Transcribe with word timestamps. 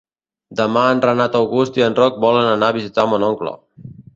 Demà 0.61 0.85
en 0.93 1.03
Renat 1.03 1.37
August 1.41 1.77
i 1.81 1.85
en 1.89 1.99
Roc 2.01 2.19
volen 2.27 2.51
anar 2.55 2.73
a 2.73 2.77
visitar 2.81 3.07
mon 3.13 3.31
oncle. 3.33 3.55